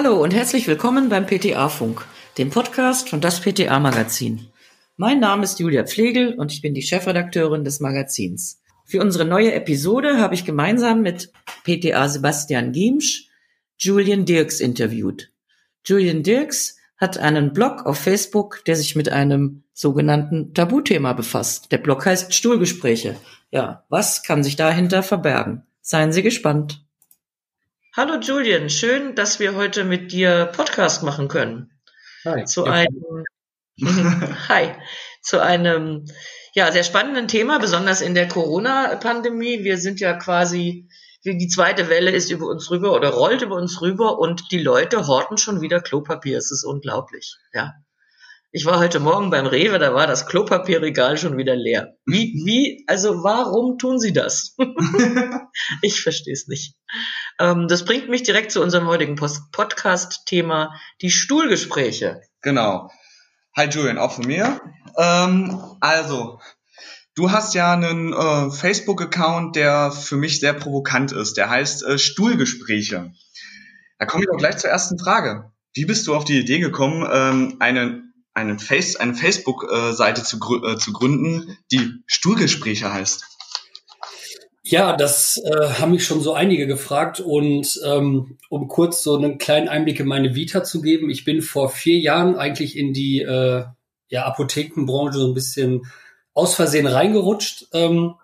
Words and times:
Hallo 0.00 0.22
und 0.22 0.32
herzlich 0.32 0.68
willkommen 0.68 1.08
beim 1.08 1.26
PTA-Funk, 1.26 2.06
dem 2.38 2.50
Podcast 2.50 3.08
von 3.08 3.20
das 3.20 3.40
PTA-Magazin. 3.40 4.46
Mein 4.96 5.18
Name 5.18 5.42
ist 5.42 5.58
Julia 5.58 5.82
Pflegel 5.82 6.34
und 6.34 6.52
ich 6.52 6.62
bin 6.62 6.72
die 6.72 6.82
Chefredakteurin 6.82 7.64
des 7.64 7.80
Magazins. 7.80 8.62
Für 8.84 9.00
unsere 9.00 9.24
neue 9.24 9.52
Episode 9.52 10.18
habe 10.18 10.36
ich 10.36 10.44
gemeinsam 10.44 11.02
mit 11.02 11.32
PTA 11.64 12.08
Sebastian 12.08 12.70
Giemsch 12.70 13.28
Julian 13.76 14.24
Dirks 14.24 14.60
interviewt. 14.60 15.32
Julian 15.84 16.22
Dirks 16.22 16.76
hat 16.96 17.18
einen 17.18 17.52
Blog 17.52 17.84
auf 17.84 17.98
Facebook, 17.98 18.64
der 18.66 18.76
sich 18.76 18.94
mit 18.94 19.08
einem 19.08 19.64
sogenannten 19.72 20.54
Tabuthema 20.54 21.12
befasst. 21.12 21.72
Der 21.72 21.78
Blog 21.78 22.06
heißt 22.06 22.32
Stuhlgespräche. 22.32 23.16
Ja, 23.50 23.84
was 23.88 24.22
kann 24.22 24.44
sich 24.44 24.54
dahinter 24.54 25.02
verbergen? 25.02 25.64
Seien 25.80 26.12
Sie 26.12 26.22
gespannt. 26.22 26.87
Hallo 27.96 28.20
Julian, 28.20 28.68
schön, 28.68 29.14
dass 29.14 29.40
wir 29.40 29.54
heute 29.54 29.82
mit 29.82 30.12
dir 30.12 30.52
Podcast 30.54 31.02
machen 31.02 31.26
können. 31.26 31.70
Hi. 32.24 32.44
Zu 32.44 32.64
einem 32.64 33.24
Hi, 34.48 34.74
zu 35.22 35.42
einem 35.42 36.04
ja 36.54 36.70
sehr 36.70 36.84
spannenden 36.84 37.28
Thema, 37.28 37.58
besonders 37.58 38.02
in 38.02 38.14
der 38.14 38.28
Corona-Pandemie. 38.28 39.64
Wir 39.64 39.78
sind 39.78 40.00
ja 40.00 40.14
quasi 40.14 40.88
die 41.24 41.48
zweite 41.48 41.88
Welle 41.88 42.10
ist 42.10 42.30
über 42.30 42.46
uns 42.46 42.70
rüber 42.70 42.92
oder 42.92 43.08
rollt 43.08 43.42
über 43.42 43.56
uns 43.56 43.80
rüber 43.80 44.18
und 44.18 44.52
die 44.52 44.62
Leute 44.62 45.06
horten 45.06 45.38
schon 45.38 45.62
wieder 45.62 45.80
Klopapier. 45.80 46.36
Es 46.36 46.50
ist 46.50 46.64
unglaublich, 46.64 47.36
ja. 47.52 47.72
Ich 48.50 48.64
war 48.64 48.78
heute 48.78 48.98
Morgen 48.98 49.28
beim 49.28 49.46
Rewe, 49.46 49.78
da 49.78 49.92
war 49.92 50.06
das 50.06 50.26
Klopapierregal 50.26 51.18
schon 51.18 51.36
wieder 51.36 51.54
leer. 51.54 51.98
Wie, 52.06 52.32
wie, 52.46 52.82
also 52.86 53.22
warum 53.22 53.76
tun 53.76 53.98
sie 53.98 54.14
das? 54.14 54.56
ich 55.82 56.00
verstehe 56.00 56.32
es 56.32 56.48
nicht. 56.48 56.74
Ähm, 57.38 57.68
das 57.68 57.84
bringt 57.84 58.08
mich 58.08 58.22
direkt 58.22 58.52
zu 58.52 58.62
unserem 58.62 58.86
heutigen 58.86 59.16
Podcast-Thema, 59.16 60.74
die 61.00 61.10
Stuhlgespräche. 61.10 62.22
Genau. 62.42 62.90
Hi 63.56 63.68
Julian, 63.68 63.98
auch 63.98 64.12
von 64.12 64.26
mir. 64.26 64.60
Ähm, 64.96 65.60
also, 65.80 66.40
Du 67.18 67.32
hast 67.32 67.52
ja 67.52 67.72
einen 67.72 68.12
äh, 68.12 68.48
Facebook-Account, 68.48 69.56
der 69.56 69.90
für 69.90 70.14
mich 70.16 70.38
sehr 70.38 70.52
provokant 70.52 71.10
ist. 71.10 71.36
Der 71.36 71.50
heißt 71.50 71.82
äh, 71.82 71.98
Stuhlgespräche. 71.98 73.12
Da 73.98 74.06
komme 74.06 74.22
ich 74.22 74.30
auch 74.30 74.38
gleich 74.38 74.58
zur 74.58 74.70
ersten 74.70 75.00
Frage. 75.00 75.50
Wie 75.74 75.84
bist 75.84 76.06
du 76.06 76.14
auf 76.14 76.24
die 76.24 76.38
Idee 76.38 76.60
gekommen, 76.60 77.04
ähm, 77.10 77.56
eine, 77.58 78.04
eine, 78.34 78.60
Face, 78.60 78.94
eine 78.94 79.16
Facebook-Seite 79.16 80.22
zu, 80.22 80.38
äh, 80.64 80.76
zu 80.76 80.92
gründen, 80.92 81.58
die 81.72 81.90
Stuhlgespräche 82.06 82.92
heißt? 82.92 83.24
Ja, 84.70 84.94
das 84.96 85.40
äh, 85.42 85.68
haben 85.80 85.92
mich 85.92 86.04
schon 86.04 86.20
so 86.20 86.34
einige 86.34 86.66
gefragt 86.66 87.20
und 87.20 87.80
ähm, 87.86 88.36
um 88.50 88.68
kurz 88.68 89.02
so 89.02 89.16
einen 89.16 89.38
kleinen 89.38 89.66
Einblick 89.66 89.98
in 89.98 90.06
meine 90.06 90.34
Vita 90.34 90.62
zu 90.62 90.82
geben, 90.82 91.08
ich 91.08 91.24
bin 91.24 91.40
vor 91.40 91.70
vier 91.70 91.98
Jahren 91.98 92.36
eigentlich 92.36 92.76
in 92.76 92.92
die 92.92 93.22
äh, 93.22 93.64
ja, 94.08 94.26
Apothekenbranche 94.26 95.20
so 95.20 95.26
ein 95.26 95.32
bisschen 95.32 95.86
aus 96.34 96.54
Versehen 96.54 96.86
reingerutscht 96.86 97.68
ähm, 97.72 98.16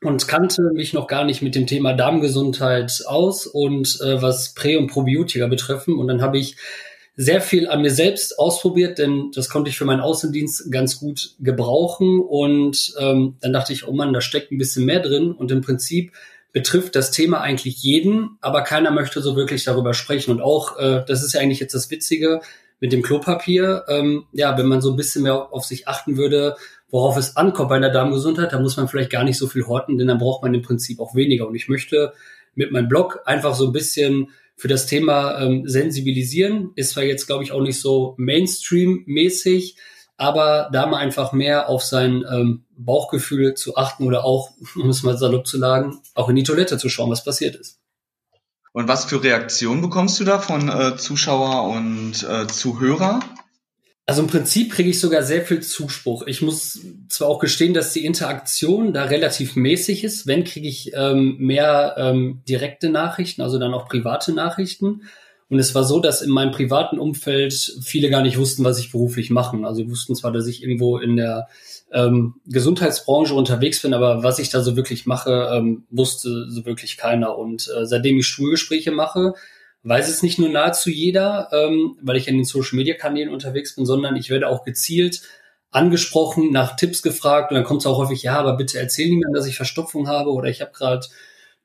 und 0.00 0.26
kannte 0.26 0.62
mich 0.72 0.94
noch 0.94 1.06
gar 1.06 1.24
nicht 1.24 1.42
mit 1.42 1.54
dem 1.54 1.66
Thema 1.66 1.92
Darmgesundheit 1.92 3.02
aus 3.06 3.46
und 3.46 4.00
äh, 4.00 4.22
was 4.22 4.54
Prä- 4.54 4.78
und 4.78 4.86
Probiotika 4.86 5.48
betreffen. 5.48 5.98
Und 5.98 6.08
dann 6.08 6.22
habe 6.22 6.38
ich 6.38 6.56
sehr 7.16 7.40
viel 7.40 7.68
an 7.68 7.82
mir 7.82 7.90
selbst 7.90 8.38
ausprobiert, 8.38 8.98
denn 8.98 9.30
das 9.34 9.48
konnte 9.48 9.70
ich 9.70 9.78
für 9.78 9.84
meinen 9.84 10.00
Außendienst 10.00 10.72
ganz 10.72 10.98
gut 10.98 11.34
gebrauchen. 11.38 12.20
Und 12.20 12.94
ähm, 12.98 13.36
dann 13.40 13.52
dachte 13.52 13.72
ich, 13.72 13.86
oh 13.86 13.92
Mann, 13.92 14.12
da 14.12 14.20
steckt 14.20 14.50
ein 14.50 14.58
bisschen 14.58 14.84
mehr 14.84 15.00
drin. 15.00 15.32
Und 15.32 15.52
im 15.52 15.60
Prinzip 15.60 16.12
betrifft 16.52 16.96
das 16.96 17.10
Thema 17.10 17.40
eigentlich 17.40 17.82
jeden, 17.82 18.38
aber 18.40 18.62
keiner 18.62 18.90
möchte 18.90 19.20
so 19.20 19.36
wirklich 19.36 19.64
darüber 19.64 19.94
sprechen. 19.94 20.32
Und 20.32 20.40
auch, 20.40 20.78
äh, 20.78 21.04
das 21.06 21.22
ist 21.22 21.34
ja 21.34 21.40
eigentlich 21.40 21.60
jetzt 21.60 21.74
das 21.74 21.90
Witzige 21.90 22.40
mit 22.80 22.92
dem 22.92 23.02
Klopapier. 23.02 23.84
Ähm, 23.88 24.24
ja, 24.32 24.58
wenn 24.58 24.66
man 24.66 24.80
so 24.80 24.90
ein 24.90 24.96
bisschen 24.96 25.22
mehr 25.22 25.52
auf, 25.52 25.64
sich 25.64 25.86
achten 25.86 26.16
würde, 26.16 26.56
worauf 26.90 27.16
es 27.16 27.36
ankommt 27.36 27.68
bei 27.68 27.76
einer 27.76 27.90
Darmgesundheit, 27.90 28.52
da 28.52 28.60
muss 28.60 28.76
man 28.76 28.88
vielleicht 28.88 29.10
gar 29.10 29.24
nicht 29.24 29.38
so 29.38 29.46
viel 29.46 29.66
horten, 29.66 29.98
denn 29.98 30.08
dann 30.08 30.18
braucht 30.18 30.42
man 30.42 30.54
im 30.54 30.62
Prinzip 30.62 31.00
auch 31.00 31.14
weniger. 31.14 31.46
Und 31.46 31.54
ich 31.54 31.68
möchte 31.68 32.12
mit 32.54 32.72
meinem 32.72 32.88
Blog 32.88 33.20
einfach 33.24 33.54
so 33.54 33.66
ein 33.66 33.72
bisschen 33.72 34.28
für 34.56 34.68
das 34.68 34.86
Thema 34.86 35.40
ähm, 35.40 35.68
sensibilisieren. 35.68 36.72
Ist 36.76 36.90
zwar 36.90 37.04
jetzt, 37.04 37.26
glaube 37.26 37.44
ich, 37.44 37.52
auch 37.52 37.60
nicht 37.60 37.80
so 37.80 38.14
Mainstream-mäßig, 38.18 39.76
aber 40.16 40.68
da 40.72 40.86
mal 40.86 40.98
einfach 40.98 41.32
mehr 41.32 41.68
auf 41.68 41.82
sein 41.82 42.24
ähm, 42.30 42.64
Bauchgefühl 42.76 43.54
zu 43.54 43.76
achten 43.76 44.04
oder 44.04 44.24
auch, 44.24 44.50
um 44.76 44.88
es 44.88 45.02
mal 45.02 45.18
salopp 45.18 45.46
zu 45.46 45.58
sagen, 45.58 46.00
auch 46.14 46.28
in 46.28 46.36
die 46.36 46.42
Toilette 46.42 46.78
zu 46.78 46.88
schauen, 46.88 47.10
was 47.10 47.24
passiert 47.24 47.56
ist. 47.56 47.80
Und 48.72 48.88
was 48.88 49.04
für 49.04 49.22
Reaktionen 49.22 49.82
bekommst 49.82 50.18
du 50.18 50.24
da 50.24 50.40
von 50.40 50.68
äh, 50.68 50.96
Zuschauer 50.96 51.70
und 51.70 52.24
äh, 52.28 52.48
Zuhörer? 52.48 53.20
Also 54.06 54.20
im 54.20 54.28
Prinzip 54.28 54.72
kriege 54.72 54.90
ich 54.90 55.00
sogar 55.00 55.22
sehr 55.22 55.42
viel 55.42 55.60
Zuspruch. 55.60 56.26
Ich 56.26 56.42
muss 56.42 56.78
zwar 57.08 57.28
auch 57.28 57.38
gestehen, 57.38 57.72
dass 57.72 57.94
die 57.94 58.04
Interaktion 58.04 58.92
da 58.92 59.04
relativ 59.04 59.56
mäßig 59.56 60.04
ist. 60.04 60.26
Wenn 60.26 60.44
kriege 60.44 60.68
ich 60.68 60.92
ähm, 60.94 61.36
mehr 61.38 61.94
ähm, 61.96 62.42
direkte 62.46 62.90
Nachrichten, 62.90 63.40
also 63.40 63.58
dann 63.58 63.72
auch 63.72 63.88
private 63.88 64.32
Nachrichten. 64.32 65.02
Und 65.48 65.58
es 65.58 65.74
war 65.74 65.84
so, 65.84 66.00
dass 66.00 66.20
in 66.20 66.30
meinem 66.30 66.52
privaten 66.52 66.98
Umfeld 66.98 67.54
viele 67.82 68.10
gar 68.10 68.22
nicht 68.22 68.38
wussten, 68.38 68.62
was 68.62 68.78
ich 68.78 68.92
beruflich 68.92 69.30
mache. 69.30 69.56
Also 69.64 69.88
wussten 69.88 70.14
zwar, 70.14 70.32
dass 70.32 70.46
ich 70.46 70.62
irgendwo 70.62 70.98
in 70.98 71.16
der 71.16 71.48
ähm, 71.90 72.34
Gesundheitsbranche 72.46 73.34
unterwegs 73.34 73.80
bin, 73.80 73.94
aber 73.94 74.22
was 74.22 74.38
ich 74.38 74.50
da 74.50 74.60
so 74.60 74.76
wirklich 74.76 75.06
mache, 75.06 75.50
ähm, 75.54 75.84
wusste 75.90 76.50
so 76.50 76.66
wirklich 76.66 76.98
keiner. 76.98 77.38
Und 77.38 77.70
äh, 77.74 77.86
seitdem 77.86 78.18
ich 78.18 78.26
Stuhlgespräche 78.26 78.90
mache, 78.90 79.34
weiß 79.84 80.08
es 80.08 80.22
nicht 80.22 80.38
nur 80.38 80.48
nahezu 80.48 80.90
jeder, 80.90 81.50
ähm, 81.52 81.96
weil 82.02 82.16
ich 82.16 82.26
in 82.26 82.36
den 82.36 82.44
Social-Media-Kanälen 82.44 83.32
unterwegs 83.32 83.76
bin, 83.76 83.86
sondern 83.86 84.16
ich 84.16 84.30
werde 84.30 84.48
auch 84.48 84.64
gezielt 84.64 85.22
angesprochen, 85.70 86.52
nach 86.52 86.76
Tipps 86.76 87.02
gefragt 87.02 87.50
und 87.50 87.56
dann 87.56 87.64
kommt 87.64 87.80
es 87.80 87.86
auch 87.86 87.98
häufig, 87.98 88.22
ja, 88.22 88.38
aber 88.38 88.56
bitte 88.56 88.78
erzähl 88.78 89.06
niemandem, 89.06 89.34
dass 89.34 89.46
ich 89.46 89.56
Verstopfung 89.56 90.08
habe 90.08 90.30
oder 90.30 90.48
ich 90.48 90.60
habe 90.60 90.72
gerade 90.72 91.06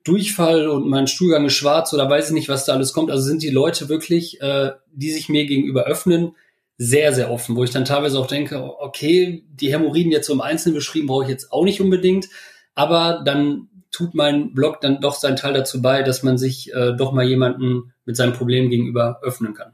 Durchfall 0.04 0.68
und 0.68 0.88
mein 0.88 1.06
Stuhlgang 1.06 1.44
ist 1.44 1.54
schwarz 1.54 1.92
oder 1.92 2.08
weiß 2.08 2.28
ich 2.28 2.34
nicht, 2.34 2.48
was 2.48 2.64
da 2.64 2.72
alles 2.72 2.92
kommt. 2.92 3.10
Also 3.10 3.22
sind 3.22 3.42
die 3.42 3.50
Leute 3.50 3.88
wirklich, 3.88 4.40
äh, 4.40 4.72
die 4.92 5.10
sich 5.10 5.28
mir 5.28 5.46
gegenüber 5.46 5.84
öffnen, 5.84 6.34
sehr, 6.76 7.12
sehr 7.12 7.30
offen, 7.30 7.56
wo 7.56 7.64
ich 7.64 7.70
dann 7.70 7.84
teilweise 7.84 8.18
auch 8.18 8.26
denke, 8.26 8.80
okay, 8.80 9.44
die 9.52 9.72
Hämorrhoiden 9.72 10.12
jetzt 10.12 10.26
so 10.26 10.32
im 10.32 10.40
Einzelnen 10.40 10.74
beschrieben 10.74 11.06
brauche 11.06 11.24
ich 11.24 11.30
jetzt 11.30 11.52
auch 11.52 11.64
nicht 11.64 11.80
unbedingt, 11.80 12.28
aber 12.74 13.22
dann 13.24 13.68
tut 13.90 14.14
mein 14.14 14.54
Blog 14.54 14.80
dann 14.80 15.00
doch 15.00 15.14
seinen 15.14 15.36
Teil 15.36 15.52
dazu 15.52 15.82
bei, 15.82 16.02
dass 16.02 16.22
man 16.22 16.38
sich 16.38 16.72
äh, 16.72 16.94
doch 16.96 17.12
mal 17.12 17.26
jemanden 17.26 17.92
mit 18.10 18.16
seinem 18.16 18.32
Problem 18.32 18.70
gegenüber 18.70 19.20
öffnen 19.22 19.54
kann. 19.54 19.72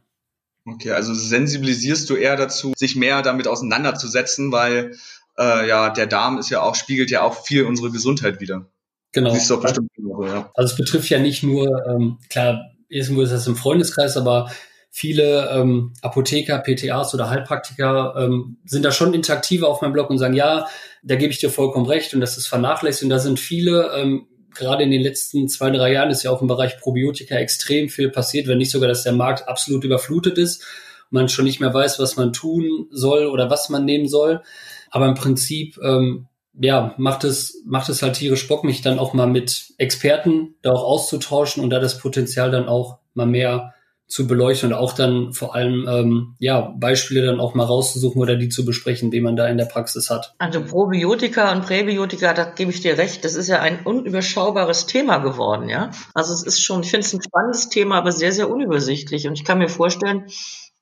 Okay, 0.67 0.91
also 0.91 1.15
sensibilisierst 1.15 2.11
du 2.11 2.17
eher 2.17 2.37
dazu, 2.37 2.75
sich 2.77 2.97
mehr 2.97 3.23
damit 3.23 3.49
auseinanderzusetzen, 3.49 4.53
weil 4.53 4.95
äh, 5.39 5.67
ja 5.67 5.89
der 5.89 6.07
Darm 6.07 6.37
ist 6.37 6.51
ja 6.51 6.61
auch 6.61 6.75
spiegelt 6.75 7.11
ja 7.11 7.23
auch 7.23 7.47
viel 7.47 7.65
unsere 7.65 7.91
Gesundheit 7.91 8.41
wieder. 8.41 8.67
Genau. 9.13 9.31
Siehst 9.31 9.49
du 9.49 9.59
bestimmt 9.59 9.89
so, 9.97 10.27
ja. 10.27 10.51
Also 10.55 10.73
es 10.73 10.77
betrifft 10.77 11.09
ja 11.09 11.19
nicht 11.19 11.43
nur 11.43 11.87
ähm, 11.87 12.19
klar, 12.29 12.73
irgendwo 12.89 13.23
ist 13.23 13.33
das 13.33 13.47
im 13.47 13.57
Freundeskreis, 13.57 14.19
aber 14.19 14.51
viele 14.91 15.49
ähm, 15.51 15.95
Apotheker, 16.03 16.59
PTAs 16.59 17.15
oder 17.15 17.31
Heilpraktiker 17.31 18.15
ähm, 18.19 18.59
sind 18.67 18.85
da 18.85 18.93
schon 18.93 19.15
interaktiver 19.15 19.69
auf 19.69 19.81
meinem 19.81 19.95
Blog 19.95 20.11
und 20.11 20.19
sagen, 20.19 20.35
ja, 20.35 20.67
da 21.03 21.15
gebe 21.15 21.33
ich 21.33 21.39
dir 21.39 21.49
vollkommen 21.49 21.87
recht 21.87 22.13
und 22.13 22.21
das 22.21 22.37
ist 22.37 22.49
vernachlässigt. 22.49 23.05
Und 23.05 23.11
da 23.11 23.19
sind 23.19 23.41
viele, 23.41 23.93
ähm, 23.97 24.27
gerade 24.57 24.83
in 24.83 24.91
den 24.91 25.03
letzten 25.03 25.49
zwei, 25.49 25.71
drei 25.71 25.93
Jahren 25.93 26.11
ist 26.11 26.23
ja 26.23 26.31
auch 26.31 26.43
im 26.43 26.49
Bereich 26.49 26.79
Probiotika 26.79 27.37
extrem 27.37 27.89
viel 27.89 28.11
passiert, 28.11 28.47
wenn 28.47 28.59
nicht 28.59 28.71
sogar, 28.71 28.89
dass 28.89 29.05
der 29.05 29.13
Markt 29.13 29.49
absolut 29.49 29.85
überflutet 29.85 30.39
ist 30.39 30.65
man 31.11 31.29
schon 31.29 31.45
nicht 31.45 31.61
mehr 31.61 31.73
weiß, 31.73 31.99
was 31.99 32.17
man 32.17 32.33
tun 32.33 32.89
soll 32.91 33.27
oder 33.27 33.51
was 33.51 33.69
man 33.69 33.85
nehmen 33.85 34.09
soll. 34.09 34.43
Aber 34.91 35.07
im 35.07 35.15
Prinzip, 35.15 35.79
ähm, 35.83 36.27
ja, 36.59 36.95
macht 36.97 37.25
es, 37.25 37.63
macht 37.67 37.89
es 37.89 38.03
halt 38.03 38.17
tierisch 38.17 38.49
Bock, 38.49 38.65
mich 38.65 38.81
dann 38.81 38.99
auch 38.99 39.13
mal 39.13 39.27
mit 39.27 39.75
Experten 39.79 40.55
da 40.63 40.73
auch 40.73 40.85
auszutauschen 40.85 41.63
und 41.63 41.71
da 41.71 41.81
das 41.81 41.99
Potenzial 41.99 42.51
dann 42.51 42.69
auch 42.69 42.99
mal 43.15 43.27
mehr 43.27 43.75
zu 44.09 44.27
beleuchten 44.27 44.73
und 44.73 44.79
auch 44.79 44.93
dann 44.93 45.33
vor 45.33 45.55
allem 45.55 45.87
ähm, 45.89 46.37
ja 46.39 46.73
Beispiele 46.79 47.27
dann 47.27 47.41
auch 47.41 47.55
mal 47.55 47.65
rauszusuchen 47.65 48.21
oder 48.21 48.37
die 48.37 48.49
zu 48.49 48.65
besprechen, 48.65 49.11
wie 49.11 49.21
man 49.21 49.35
da 49.35 49.49
in 49.49 49.59
der 49.59 49.65
Praxis 49.65 50.11
hat. 50.11 50.35
Also 50.39 50.63
Probiotika 50.63 51.53
und 51.53 51.67
Präbiotika, 51.67 52.33
da 52.33 52.45
gebe 52.45 52.71
ich 52.71 52.81
dir 52.81 52.99
recht, 52.99 53.25
das 53.25 53.35
ist 53.35 53.49
ja 53.49 53.61
ein 53.61 53.81
unüberschaubares 53.85 54.87
Thema 54.87 55.19
geworden, 55.19 55.69
ja. 55.69 55.91
Also 56.15 56.33
es 56.33 56.45
ist 56.45 56.63
schon, 56.63 56.83
ich 56.83 56.91
finde 56.91 57.07
es 57.07 57.13
ein 57.13 57.23
spannendes 57.23 57.69
Thema, 57.69 57.99
aber 57.99 58.13
sehr 58.13 58.33
sehr 58.33 58.49
unübersichtlich 58.49 59.27
und 59.27 59.35
ich 59.35 59.45
kann 59.45 59.59
mir 59.59 59.69
vorstellen, 59.69 60.27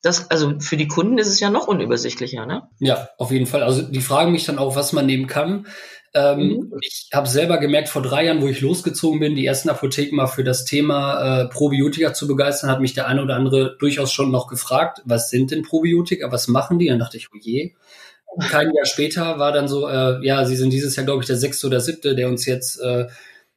dass 0.02 0.30
also 0.30 0.60
für 0.60 0.76
die 0.76 0.88
Kunden 0.88 1.16
ist 1.16 1.28
es 1.28 1.40
ja 1.40 1.48
noch 1.48 1.66
unübersichtlicher, 1.66 2.44
ne? 2.44 2.68
Ja, 2.78 3.08
auf 3.16 3.30
jeden 3.30 3.46
Fall. 3.46 3.62
Also 3.62 3.82
die 3.82 4.02
fragen 4.02 4.32
mich 4.32 4.44
dann 4.44 4.58
auch, 4.58 4.76
was 4.76 4.92
man 4.92 5.06
nehmen 5.06 5.26
kann. 5.26 5.66
Ähm, 6.14 6.38
mhm. 6.38 6.78
Ich 6.80 7.08
habe 7.12 7.28
selber 7.28 7.58
gemerkt, 7.58 7.88
vor 7.88 8.02
drei 8.02 8.26
Jahren, 8.26 8.40
wo 8.40 8.46
ich 8.46 8.60
losgezogen 8.60 9.18
bin, 9.18 9.34
die 9.34 9.44
ersten 9.44 9.68
Apotheken 9.68 10.14
mal 10.14 10.28
für 10.28 10.44
das 10.44 10.64
Thema 10.64 11.42
äh, 11.42 11.48
Probiotika 11.48 12.14
zu 12.14 12.28
begeistern, 12.28 12.70
hat 12.70 12.80
mich 12.80 12.94
der 12.94 13.08
eine 13.08 13.22
oder 13.22 13.34
andere 13.34 13.76
durchaus 13.78 14.12
schon 14.12 14.30
noch 14.30 14.46
gefragt, 14.46 15.02
was 15.04 15.30
sind 15.30 15.50
denn 15.50 15.62
Probiotika, 15.62 16.30
was 16.30 16.46
machen 16.46 16.78
die? 16.78 16.86
Dann 16.86 17.00
dachte 17.00 17.16
ich, 17.16 17.28
oh 17.32 17.38
je. 17.40 17.72
Kein 18.48 18.72
Jahr 18.74 18.86
später 18.86 19.38
war 19.38 19.52
dann 19.52 19.68
so, 19.68 19.88
äh, 19.88 20.24
ja, 20.24 20.44
sie 20.44 20.56
sind 20.56 20.72
dieses 20.72 20.96
Jahr, 20.96 21.06
glaube 21.06 21.22
ich, 21.22 21.26
der 21.26 21.36
sechste 21.36 21.66
oder 21.66 21.80
siebte, 21.80 22.14
der 22.14 22.28
uns 22.28 22.46
jetzt 22.46 22.80
äh, 22.80 23.06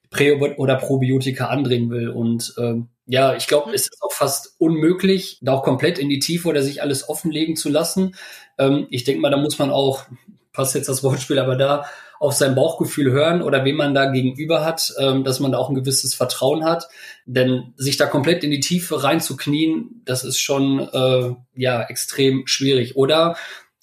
Prä- 0.10 0.56
oder 0.58 0.76
Probiotika 0.76 1.48
andringen 1.48 1.90
will. 1.90 2.10
Und 2.10 2.54
ähm, 2.58 2.88
ja, 3.06 3.36
ich 3.36 3.48
glaube, 3.48 3.74
es 3.74 3.84
ist 3.84 4.02
auch 4.02 4.12
fast 4.12 4.56
unmöglich, 4.60 5.40
da 5.42 5.54
auch 5.54 5.64
komplett 5.64 6.00
in 6.00 6.10
die 6.10 6.20
Tiefe 6.20 6.48
oder 6.48 6.62
sich 6.62 6.82
alles 6.82 7.08
offenlegen 7.10 7.56
zu 7.56 7.70
lassen. 7.70 8.16
Ähm, 8.58 8.88
ich 8.90 9.04
denke 9.04 9.22
mal, 9.22 9.32
da 9.32 9.38
muss 9.38 9.60
man 9.60 9.72
auch, 9.72 10.06
passt 10.54 10.76
jetzt 10.76 10.90
das 10.90 11.04
Wortspiel, 11.04 11.40
aber 11.40 11.56
da 11.56 11.86
auf 12.20 12.34
sein 12.34 12.56
Bauchgefühl 12.56 13.12
hören 13.12 13.42
oder 13.42 13.66
wen 13.66 13.76
man 13.76 13.94
da 13.94 14.12
gegenüber 14.12 14.66
hat, 14.66 14.94
ähm, 15.00 15.24
dass 15.24 15.40
man 15.40 15.52
da 15.52 15.58
auch 15.58 15.70
ein 15.70 15.76
gewisses 15.76 16.16
Vertrauen 16.16 16.66
hat. 16.66 16.88
Denn 17.26 17.74
sich 17.76 17.98
da 17.98 18.06
komplett 18.06 18.44
in 18.44 18.52
die 18.52 18.60
Tiefe 18.60 19.04
reinzuknien, 19.04 20.02
das 20.06 20.24
ist 20.24 20.40
schon 20.40 20.80
äh, 20.80 21.36
ja 21.56 21.84
extrem 21.84 22.48
schwierig. 22.48 22.96
Oder 22.96 23.36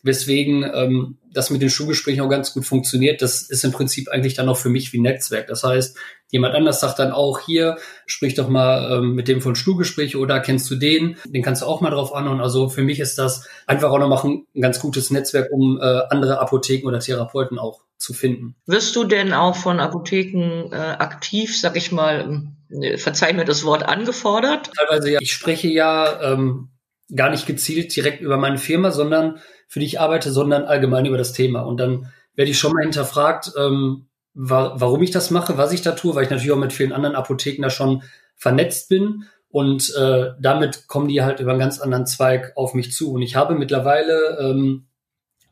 weswegen 0.04 0.70
ähm, 0.72 1.18
das 1.32 1.50
mit 1.50 1.62
den 1.62 1.70
Schulgesprächen 1.70 2.20
auch 2.22 2.28
ganz 2.28 2.52
gut 2.52 2.64
funktioniert. 2.64 3.22
Das 3.22 3.42
ist 3.42 3.64
im 3.64 3.72
Prinzip 3.72 4.08
eigentlich 4.08 4.34
dann 4.34 4.48
auch 4.48 4.56
für 4.56 4.68
mich 4.68 4.92
wie 4.92 5.00
Netzwerk. 5.00 5.48
Das 5.48 5.64
heißt, 5.64 5.96
jemand 6.30 6.54
anders 6.54 6.80
sagt 6.80 6.98
dann 6.98 7.10
auch 7.10 7.40
hier, 7.40 7.76
sprich 8.06 8.34
doch 8.34 8.48
mal 8.48 8.98
ähm, 8.98 9.14
mit 9.14 9.28
dem 9.28 9.40
von 9.40 9.56
Schulgespräch 9.56 10.16
oder 10.16 10.40
kennst 10.40 10.70
du 10.70 10.76
den? 10.76 11.16
Den 11.26 11.42
kannst 11.42 11.62
du 11.62 11.66
auch 11.66 11.80
mal 11.80 11.90
drauf 11.90 12.14
anhauen. 12.14 12.40
Also 12.40 12.68
für 12.68 12.82
mich 12.82 13.00
ist 13.00 13.18
das 13.18 13.48
einfach 13.66 13.90
auch 13.90 13.98
noch 13.98 14.24
ein, 14.24 14.46
ein 14.54 14.60
ganz 14.60 14.78
gutes 14.78 15.10
Netzwerk, 15.10 15.48
um 15.50 15.80
äh, 15.80 16.02
andere 16.10 16.38
Apotheken 16.38 16.86
oder 16.86 17.00
Therapeuten 17.00 17.58
auch 17.58 17.80
zu 17.96 18.12
finden. 18.12 18.54
Wirst 18.66 18.94
du 18.96 19.04
denn 19.04 19.32
auch 19.32 19.56
von 19.56 19.80
Apotheken 19.80 20.70
äh, 20.70 20.76
aktiv, 20.76 21.58
sag 21.58 21.76
ich 21.76 21.90
mal, 21.90 22.42
äh, 22.70 22.98
verzeih 22.98 23.32
mir 23.32 23.44
das 23.44 23.64
Wort, 23.64 23.82
angefordert? 23.82 24.70
Teilweise 24.76 25.12
ja. 25.12 25.18
Ich 25.20 25.32
spreche 25.32 25.68
ja 25.68 26.32
ähm, 26.32 26.68
gar 27.14 27.30
nicht 27.30 27.46
gezielt 27.46 27.94
direkt 27.94 28.20
über 28.20 28.36
meine 28.36 28.58
Firma, 28.58 28.90
sondern 28.90 29.38
für 29.68 29.80
die 29.80 29.86
ich 29.86 30.00
arbeite, 30.00 30.30
sondern 30.30 30.64
allgemein 30.64 31.06
über 31.06 31.18
das 31.18 31.32
Thema. 31.32 31.60
Und 31.60 31.78
dann 31.78 32.12
werde 32.34 32.50
ich 32.50 32.58
schon 32.58 32.72
mal 32.72 32.82
hinterfragt, 32.82 33.52
ähm, 33.58 34.06
wa 34.34 34.74
warum 34.76 35.02
ich 35.02 35.10
das 35.10 35.30
mache, 35.30 35.56
was 35.58 35.72
ich 35.72 35.82
da 35.82 35.92
tue, 35.92 36.14
weil 36.14 36.24
ich 36.24 36.30
natürlich 36.30 36.52
auch 36.52 36.58
mit 36.58 36.72
vielen 36.72 36.92
anderen 36.92 37.14
Apotheken 37.14 37.62
da 37.62 37.70
schon 37.70 38.02
vernetzt 38.36 38.88
bin. 38.88 39.24
Und 39.48 39.94
äh, 39.94 40.32
damit 40.40 40.88
kommen 40.88 41.08
die 41.08 41.22
halt 41.22 41.38
über 41.38 41.52
einen 41.52 41.60
ganz 41.60 41.78
anderen 41.78 42.06
Zweig 42.06 42.52
auf 42.56 42.74
mich 42.74 42.92
zu. 42.92 43.12
Und 43.12 43.22
ich 43.22 43.36
habe 43.36 43.54
mittlerweile 43.54 44.38
ähm, 44.40 44.86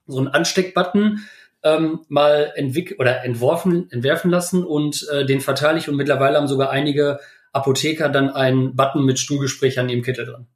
so 0.06 0.18
einen 0.18 0.28
Ansteckbutton 0.28 1.20
ähm, 1.62 2.00
mal 2.08 2.52
entwickelt 2.56 2.98
oder 2.98 3.24
entworfen, 3.24 3.88
entwerfen 3.90 4.30
lassen 4.30 4.64
und 4.64 5.06
äh, 5.12 5.24
den 5.24 5.40
verteile 5.40 5.78
ich 5.78 5.88
und 5.88 5.96
mittlerweile 5.96 6.36
haben 6.36 6.48
sogar 6.48 6.70
einige 6.70 7.20
Apotheker 7.52 8.08
dann 8.08 8.30
einen 8.30 8.74
Button 8.74 9.04
mit 9.04 9.18
Stuhlgespräch 9.18 9.78
an 9.78 9.88
ihrem 9.88 10.02
Kittel 10.02 10.26
dran. 10.26 10.48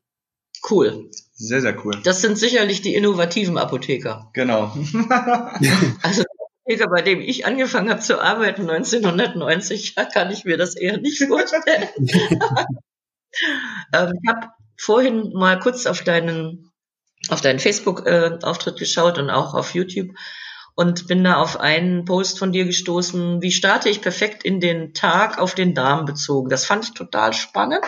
Cool. 0.69 1.11
Sehr, 1.35 1.61
sehr 1.61 1.85
cool. 1.85 2.01
Das 2.03 2.23
sind 2.23 2.39
sicherlich 2.39 2.83
die 2.83 2.95
innovativen 2.95 3.59
Apotheker. 3.59 4.31
Genau. 4.33 4.75
also 6.03 6.23
der 6.23 6.47
Apotheker, 6.65 6.89
bei 6.89 7.03
dem 7.03 7.21
ich 7.21 7.45
angefangen 7.45 7.91
habe 7.91 8.01
zu 8.01 8.21
arbeiten 8.21 8.69
1990, 8.69 9.95
da 9.95 10.05
kann 10.05 10.31
ich 10.31 10.45
mir 10.45 10.57
das 10.57 10.77
eher 10.77 10.99
nicht 10.99 11.23
vorstellen. 11.23 11.89
ähm, 13.93 14.13
ich 14.23 14.29
habe 14.29 14.49
vorhin 14.79 15.33
mal 15.35 15.59
kurz 15.59 15.87
auf 15.87 16.03
deinen 16.03 16.73
auf 17.29 17.41
deinen 17.41 17.59
Facebook-Auftritt 17.59 18.77
äh, 18.77 18.79
geschaut 18.79 19.19
und 19.19 19.31
auch 19.31 19.55
auf 19.55 19.75
YouTube 19.75 20.11
und 20.77 21.09
bin 21.09 21.25
da 21.25 21.37
auf 21.37 21.59
einen 21.59 22.05
Post 22.05 22.39
von 22.39 22.53
dir 22.53 22.67
gestoßen. 22.67 23.43
Wie 23.43 23.51
starte 23.51 23.89
ich 23.89 24.03
perfekt 24.03 24.45
in 24.45 24.61
den 24.61 24.95
Tag 24.95 25.39
auf 25.39 25.55
den 25.55 25.75
Darm 25.75 26.05
bezogen? 26.05 26.51
Das 26.51 26.67
fand 26.67 26.85
ich 26.85 26.93
total 26.93 27.33
spannend, 27.33 27.85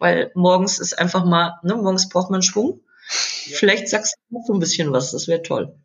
weil 0.00 0.32
morgens 0.34 0.80
ist 0.80 0.98
einfach 0.98 1.24
mal, 1.24 1.60
ne, 1.62 1.76
morgens 1.76 2.08
braucht 2.08 2.30
man 2.30 2.42
Schwung. 2.42 2.80
Ja. 3.46 3.56
Vielleicht 3.56 3.88
sagst 3.88 4.16
du 4.28 4.38
noch 4.38 4.44
so 4.46 4.52
ein 4.54 4.58
bisschen 4.58 4.92
was, 4.92 5.12
das 5.12 5.28
wäre 5.28 5.42
toll. 5.42 5.76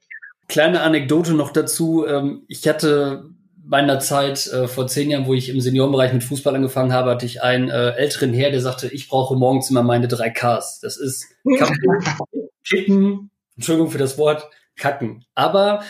Kleine 0.47 0.81
Anekdote 0.81 1.33
noch 1.33 1.51
dazu. 1.51 2.06
Ähm, 2.07 2.44
ich 2.47 2.67
hatte 2.67 3.25
meiner 3.63 4.00
Zeit 4.00 4.47
äh, 4.47 4.67
vor 4.67 4.88
zehn 4.88 5.09
Jahren, 5.09 5.25
wo 5.25 5.33
ich 5.33 5.50
im 5.50 5.59
Seniorenbereich 5.59 6.13
mit 6.13 6.23
Fußball 6.23 6.56
angefangen 6.56 6.94
habe, 6.94 7.12
hatte 7.12 7.25
ich 7.25 7.41
einen 7.41 7.69
äh, 7.69 7.91
älteren 7.91 8.33
Herr, 8.33 8.51
der 8.51 8.62
sagte, 8.62 8.88
ich 8.88 9.09
brauche 9.09 9.35
morgens 9.35 9.69
immer 9.69 9.83
meine 9.83 10.07
drei 10.07 10.29
Ks. 10.29 10.79
Das 10.81 10.97
ist 10.97 11.25
Kippen, 12.63 13.31
Entschuldigung 13.56 13.91
für 13.91 13.97
das 13.97 14.17
Wort, 14.17 14.47
Kacken. 14.77 15.25
Aber 15.33 15.83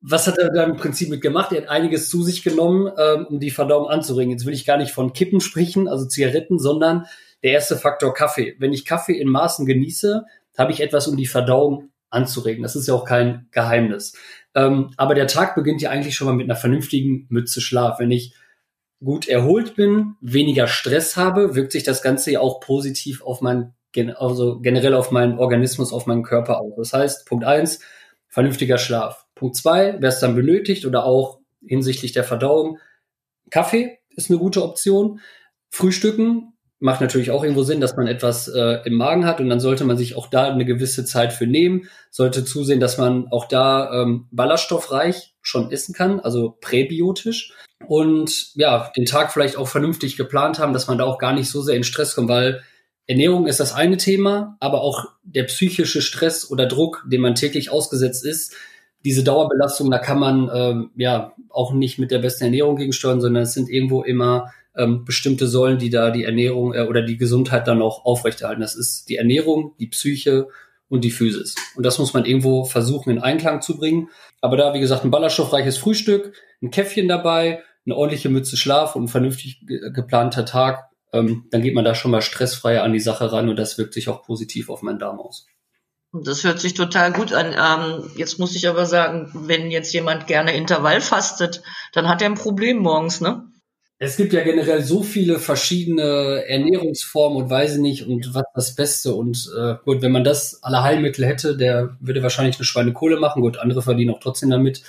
was 0.00 0.26
hat 0.26 0.38
er 0.38 0.50
da 0.50 0.64
im 0.64 0.76
Prinzip 0.76 1.10
mit 1.10 1.20
gemacht? 1.20 1.52
Er 1.52 1.62
hat 1.62 1.68
einiges 1.68 2.08
zu 2.08 2.22
sich 2.22 2.42
genommen, 2.42 2.90
ähm, 2.98 3.26
um 3.28 3.40
die 3.40 3.50
Verdauung 3.50 3.88
anzuregen. 3.88 4.32
Jetzt 4.32 4.46
will 4.46 4.54
ich 4.54 4.64
gar 4.64 4.78
nicht 4.78 4.92
von 4.92 5.12
Kippen 5.12 5.40
sprechen, 5.40 5.88
also 5.88 6.06
Zigaretten, 6.06 6.58
sondern 6.58 7.06
der 7.42 7.52
erste 7.52 7.76
Faktor 7.76 8.14
Kaffee. 8.14 8.56
Wenn 8.58 8.72
ich 8.72 8.84
Kaffee 8.84 9.18
in 9.18 9.28
Maßen 9.28 9.66
genieße, 9.66 10.24
habe 10.58 10.72
ich 10.72 10.80
etwas, 10.80 11.08
um 11.08 11.16
die 11.16 11.26
Verdauung 11.26 11.90
anzuregen. 12.10 12.62
Das 12.62 12.76
ist 12.76 12.86
ja 12.88 12.94
auch 12.94 13.04
kein 13.04 13.48
Geheimnis. 13.50 14.14
Ähm, 14.54 14.92
aber 14.96 15.14
der 15.14 15.26
Tag 15.26 15.54
beginnt 15.54 15.80
ja 15.80 15.90
eigentlich 15.90 16.14
schon 16.14 16.26
mal 16.26 16.34
mit 16.34 16.44
einer 16.44 16.56
vernünftigen 16.56 17.26
Mütze 17.30 17.60
Schlaf. 17.60 17.98
Wenn 17.98 18.10
ich 18.10 18.34
gut 19.02 19.28
erholt 19.28 19.74
bin, 19.74 20.14
weniger 20.20 20.66
Stress 20.68 21.16
habe, 21.16 21.54
wirkt 21.54 21.72
sich 21.72 21.82
das 21.82 22.02
Ganze 22.02 22.30
ja 22.32 22.40
auch 22.40 22.60
positiv 22.60 23.22
auf 23.22 23.40
mein, 23.40 23.72
also 24.16 24.60
generell 24.60 24.94
auf 24.94 25.10
meinen 25.10 25.38
Organismus, 25.38 25.92
auf 25.92 26.06
meinen 26.06 26.22
Körper 26.22 26.60
aus. 26.60 26.74
Das 26.76 26.92
heißt, 26.92 27.26
Punkt 27.26 27.44
eins, 27.44 27.80
vernünftiger 28.28 28.78
Schlaf. 28.78 29.26
Punkt 29.34 29.56
zwei, 29.56 29.96
wer 29.98 30.10
es 30.10 30.20
dann 30.20 30.36
benötigt 30.36 30.86
oder 30.86 31.04
auch 31.04 31.40
hinsichtlich 31.66 32.12
der 32.12 32.24
Verdauung, 32.24 32.78
Kaffee 33.50 33.98
ist 34.10 34.30
eine 34.30 34.38
gute 34.38 34.62
Option. 34.62 35.20
Frühstücken 35.70 36.51
macht 36.82 37.00
natürlich 37.00 37.30
auch 37.30 37.44
irgendwo 37.44 37.62
Sinn, 37.62 37.80
dass 37.80 37.96
man 37.96 38.08
etwas 38.08 38.48
äh, 38.48 38.80
im 38.84 38.94
Magen 38.94 39.24
hat 39.24 39.40
und 39.40 39.48
dann 39.48 39.60
sollte 39.60 39.84
man 39.84 39.96
sich 39.96 40.16
auch 40.16 40.26
da 40.26 40.48
eine 40.48 40.64
gewisse 40.64 41.04
Zeit 41.04 41.32
für 41.32 41.46
nehmen, 41.46 41.88
sollte 42.10 42.44
zusehen, 42.44 42.80
dass 42.80 42.98
man 42.98 43.28
auch 43.30 43.46
da 43.46 44.02
ähm, 44.02 44.26
ballaststoffreich 44.32 45.34
schon 45.40 45.70
essen 45.70 45.94
kann, 45.94 46.18
also 46.20 46.58
präbiotisch. 46.60 47.52
Und 47.86 48.54
ja, 48.54 48.90
den 48.96 49.06
Tag 49.06 49.32
vielleicht 49.32 49.56
auch 49.56 49.68
vernünftig 49.68 50.16
geplant 50.16 50.58
haben, 50.58 50.72
dass 50.72 50.88
man 50.88 50.98
da 50.98 51.04
auch 51.04 51.18
gar 51.18 51.32
nicht 51.32 51.50
so 51.50 51.62
sehr 51.62 51.76
in 51.76 51.84
Stress 51.84 52.16
kommt, 52.16 52.28
weil 52.28 52.62
Ernährung 53.06 53.46
ist 53.46 53.60
das 53.60 53.72
eine 53.72 53.96
Thema, 53.96 54.56
aber 54.60 54.80
auch 54.80 55.06
der 55.22 55.44
psychische 55.44 56.02
Stress 56.02 56.50
oder 56.50 56.66
Druck, 56.66 57.04
dem 57.06 57.20
man 57.20 57.34
täglich 57.34 57.70
ausgesetzt 57.70 58.24
ist, 58.24 58.54
diese 59.04 59.24
Dauerbelastung, 59.24 59.90
da 59.90 59.98
kann 59.98 60.18
man 60.18 60.50
ähm, 60.54 60.90
ja 60.96 61.32
auch 61.48 61.72
nicht 61.72 61.98
mit 61.98 62.10
der 62.10 62.18
besten 62.18 62.44
Ernährung 62.44 62.76
gegensteuern, 62.76 63.20
sondern 63.20 63.44
es 63.44 63.52
sind 63.52 63.68
irgendwo 63.68 64.02
immer 64.02 64.52
ähm, 64.76 65.04
bestimmte 65.04 65.46
Säulen, 65.46 65.78
die 65.78 65.90
da 65.90 66.10
die 66.10 66.24
Ernährung 66.24 66.74
äh, 66.74 66.82
oder 66.82 67.02
die 67.02 67.16
Gesundheit 67.16 67.68
dann 67.68 67.82
auch 67.82 68.04
aufrechterhalten. 68.04 68.62
Das 68.62 68.74
ist 68.74 69.08
die 69.08 69.16
Ernährung, 69.16 69.74
die 69.78 69.88
Psyche 69.88 70.48
und 70.88 71.04
die 71.04 71.10
Physis. 71.10 71.54
Und 71.74 71.84
das 71.84 71.98
muss 71.98 72.12
man 72.12 72.24
irgendwo 72.24 72.64
versuchen 72.64 73.10
in 73.10 73.18
Einklang 73.18 73.62
zu 73.62 73.76
bringen. 73.76 74.08
Aber 74.40 74.56
da, 74.56 74.74
wie 74.74 74.80
gesagt, 74.80 75.04
ein 75.04 75.10
ballaststoffreiches 75.10 75.78
Frühstück, 75.78 76.34
ein 76.62 76.70
Käffchen 76.70 77.08
dabei, 77.08 77.62
eine 77.86 77.96
ordentliche 77.96 78.28
Mütze 78.28 78.56
Schlaf 78.56 78.94
und 78.94 79.04
ein 79.04 79.08
vernünftig 79.08 79.66
ge 79.66 79.90
geplanter 79.92 80.44
Tag, 80.44 80.90
ähm, 81.12 81.46
dann 81.50 81.62
geht 81.62 81.74
man 81.74 81.84
da 81.84 81.94
schon 81.94 82.10
mal 82.10 82.22
stressfreier 82.22 82.82
an 82.82 82.92
die 82.92 83.00
Sache 83.00 83.32
ran 83.32 83.48
und 83.48 83.56
das 83.56 83.78
wirkt 83.78 83.94
sich 83.94 84.08
auch 84.08 84.22
positiv 84.22 84.70
auf 84.70 84.82
meinen 84.82 84.98
Darm 84.98 85.20
aus. 85.20 85.46
Das 86.12 86.44
hört 86.44 86.60
sich 86.60 86.74
total 86.74 87.12
gut 87.12 87.32
an. 87.32 87.54
Ähm, 87.54 88.10
jetzt 88.16 88.38
muss 88.38 88.54
ich 88.54 88.68
aber 88.68 88.84
sagen, 88.84 89.30
wenn 89.32 89.70
jetzt 89.70 89.94
jemand 89.94 90.26
gerne 90.26 90.54
Intervall 90.54 91.00
fastet, 91.00 91.62
dann 91.94 92.06
hat 92.06 92.20
er 92.20 92.28
ein 92.28 92.34
Problem 92.34 92.78
morgens, 92.78 93.22
ne? 93.22 93.44
Es 94.04 94.16
gibt 94.16 94.32
ja 94.32 94.42
generell 94.42 94.82
so 94.82 95.04
viele 95.04 95.38
verschiedene 95.38 96.44
Ernährungsformen 96.48 97.40
und 97.40 97.48
weiß 97.48 97.76
nicht 97.76 98.04
und 98.04 98.34
was 98.34 98.42
das 98.52 98.74
Beste. 98.74 99.14
Und 99.14 99.48
äh, 99.56 99.76
gut, 99.84 100.02
wenn 100.02 100.10
man 100.10 100.24
das 100.24 100.60
alle 100.64 100.82
Heilmittel 100.82 101.24
hätte, 101.24 101.56
der 101.56 101.96
würde 102.00 102.20
wahrscheinlich 102.20 102.56
eine 102.56 102.64
Schweinekohle 102.64 103.20
machen. 103.20 103.42
Gut, 103.42 103.58
andere 103.58 103.80
verdienen 103.80 104.12
auch 104.12 104.18
trotzdem 104.18 104.50
damit 104.50 104.82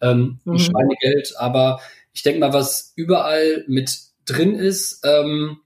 ähm, 0.00 0.38
mhm. 0.44 0.56
Schweinegeld. 0.56 1.34
Aber 1.36 1.80
ich 2.12 2.22
denke 2.22 2.38
mal, 2.38 2.52
was 2.52 2.92
überall 2.94 3.64
mit 3.66 3.90
drin 4.24 4.54
ist, 4.54 5.00
ähm, 5.04 5.58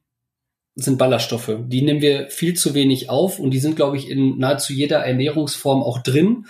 sind 0.75 0.97
Ballaststoffe. 0.97 1.59
Die 1.67 1.83
nehmen 1.83 2.01
wir 2.01 2.31
viel 2.31 2.55
zu 2.55 2.73
wenig 2.73 3.11
auf 3.11 3.39
und 3.39 3.51
die 3.51 3.61
sind, 3.61 3.77
glaube 3.77 3.99
ich, 3.99 4.09
in 4.09 4.39
nahezu 4.39 4.73
jeder 4.73 5.01
Ernährungsform 5.01 5.83
auch 5.83 5.99
drin. 5.99 6.47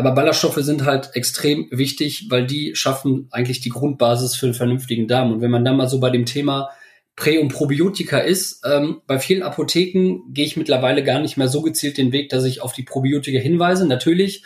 Aber 0.00 0.12
Ballaststoffe 0.12 0.56
sind 0.62 0.86
halt 0.86 1.10
extrem 1.12 1.68
wichtig, 1.70 2.28
weil 2.30 2.46
die 2.46 2.74
schaffen 2.74 3.28
eigentlich 3.30 3.60
die 3.60 3.68
Grundbasis 3.68 4.34
für 4.34 4.46
einen 4.46 4.54
vernünftigen 4.54 5.06
Darm. 5.06 5.30
Und 5.30 5.42
wenn 5.42 5.50
man 5.50 5.62
dann 5.62 5.76
mal 5.76 5.90
so 5.90 6.00
bei 6.00 6.08
dem 6.08 6.24
Thema 6.24 6.70
Prä- 7.16 7.38
und 7.38 7.52
Probiotika 7.52 8.16
ist, 8.16 8.64
ähm, 8.64 9.02
bei 9.06 9.18
vielen 9.18 9.42
Apotheken 9.42 10.22
gehe 10.30 10.46
ich 10.46 10.56
mittlerweile 10.56 11.04
gar 11.04 11.20
nicht 11.20 11.36
mehr 11.36 11.48
so 11.48 11.60
gezielt 11.60 11.98
den 11.98 12.12
Weg, 12.12 12.30
dass 12.30 12.44
ich 12.44 12.62
auf 12.62 12.72
die 12.72 12.82
Probiotika 12.82 13.38
hinweise. 13.38 13.86
Natürlich 13.86 14.42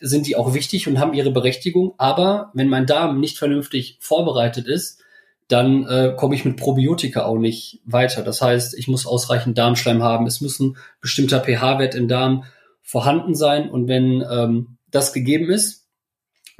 sind 0.00 0.28
die 0.28 0.36
auch 0.36 0.54
wichtig 0.54 0.86
und 0.86 1.00
haben 1.00 1.14
ihre 1.14 1.32
Berechtigung, 1.32 1.94
aber 1.98 2.52
wenn 2.54 2.68
mein 2.68 2.86
Darm 2.86 3.18
nicht 3.18 3.38
vernünftig 3.38 3.96
vorbereitet 3.98 4.68
ist, 4.68 5.02
dann 5.48 5.84
äh, 5.88 6.14
komme 6.16 6.36
ich 6.36 6.44
mit 6.44 6.58
Probiotika 6.58 7.24
auch 7.24 7.38
nicht 7.38 7.80
weiter. 7.86 8.22
Das 8.22 8.40
heißt, 8.40 8.78
ich 8.78 8.86
muss 8.86 9.04
ausreichend 9.04 9.58
Darmschleim 9.58 10.00
haben, 10.00 10.28
es 10.28 10.40
muss 10.40 10.60
ein 10.60 10.76
bestimmter 11.00 11.40
pH-Wert 11.40 11.96
im 11.96 12.06
Darm 12.06 12.44
vorhanden 12.82 13.34
sein 13.34 13.68
und 13.68 13.88
wenn 13.88 14.24
ähm, 14.30 14.76
das 14.92 15.12
gegeben 15.12 15.50
ist, 15.50 15.88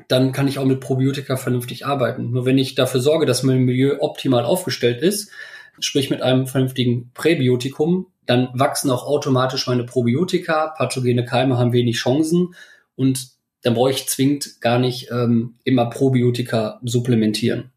dann 0.08 0.32
kann 0.32 0.48
ich 0.48 0.58
auch 0.58 0.64
mit 0.64 0.80
Probiotika 0.80 1.36
vernünftig 1.36 1.86
arbeiten. 1.86 2.32
Nur 2.32 2.44
wenn 2.44 2.58
ich 2.58 2.74
dafür 2.74 3.00
sorge, 3.00 3.26
dass 3.26 3.44
mein 3.44 3.60
Milieu 3.60 3.98
optimal 4.00 4.44
aufgestellt 4.44 5.02
ist, 5.02 5.30
sprich 5.78 6.10
mit 6.10 6.22
einem 6.22 6.46
vernünftigen 6.46 7.12
Präbiotikum, 7.14 8.08
dann 8.26 8.48
wachsen 8.54 8.90
auch 8.90 9.04
automatisch 9.04 9.66
meine 9.66 9.84
Probiotika, 9.84 10.74
pathogene 10.76 11.24
Keime 11.24 11.58
haben 11.58 11.72
wenig 11.72 11.96
Chancen 11.96 12.54
und 12.96 13.28
dann 13.62 13.74
brauche 13.74 13.90
ich 13.90 14.08
zwingend 14.08 14.60
gar 14.60 14.78
nicht 14.78 15.10
ähm, 15.10 15.56
immer 15.64 15.86
Probiotika 15.86 16.80
supplementieren. 16.82 17.70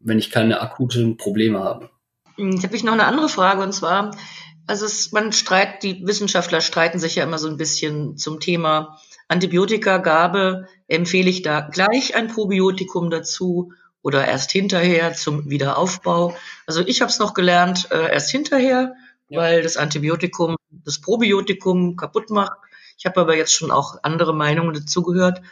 wenn 0.00 0.18
ich 0.18 0.30
keine 0.30 0.60
akuten 0.60 1.16
Probleme 1.16 1.60
habe. 1.60 1.90
Jetzt 2.36 2.62
habe 2.62 2.76
ich 2.76 2.84
noch 2.84 2.92
eine 2.92 3.06
andere 3.06 3.28
Frage 3.28 3.62
und 3.62 3.72
zwar, 3.72 4.16
also 4.66 4.86
es, 4.86 5.12
man 5.12 5.32
streitet, 5.32 5.82
die 5.82 6.06
Wissenschaftler 6.06 6.60
streiten 6.60 6.98
sich 6.98 7.16
ja 7.16 7.24
immer 7.24 7.38
so 7.38 7.48
ein 7.48 7.56
bisschen 7.56 8.16
zum 8.16 8.38
Thema 8.38 9.00
Antibiotikagabe. 9.28 10.66
Empfehle 10.88 11.30
ich 11.30 11.42
da 11.42 11.60
gleich 11.60 12.14
ein 12.16 12.28
Probiotikum 12.28 13.10
dazu 13.10 13.72
oder 14.02 14.26
erst 14.26 14.50
hinterher 14.50 15.12
zum 15.12 15.48
Wiederaufbau? 15.48 16.34
Also 16.66 16.80
ich 16.86 17.00
habe 17.00 17.10
es 17.10 17.18
noch 17.18 17.34
gelernt, 17.34 17.88
äh, 17.90 18.12
erst 18.12 18.30
hinterher, 18.30 18.94
ja. 19.28 19.40
weil 19.40 19.62
das 19.62 19.76
Antibiotikum 19.76 20.56
das 20.70 21.00
Probiotikum 21.00 21.96
kaputt 21.96 22.30
macht. 22.30 22.58
Ich 22.96 23.06
habe 23.06 23.20
aber 23.20 23.36
jetzt 23.36 23.54
schon 23.54 23.70
auch 23.70 23.96
andere 24.02 24.34
Meinungen 24.34 24.74
dazu 24.74 25.02
gehört. 25.02 25.42